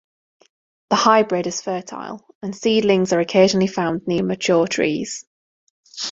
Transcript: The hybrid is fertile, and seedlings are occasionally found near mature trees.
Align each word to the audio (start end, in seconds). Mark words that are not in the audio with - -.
The 0.89 0.95
hybrid 0.95 1.45
is 1.45 1.61
fertile, 1.61 2.25
and 2.41 2.55
seedlings 2.55 3.13
are 3.13 3.19
occasionally 3.19 3.67
found 3.67 4.07
near 4.07 4.23
mature 4.23 4.65
trees. 4.65 5.25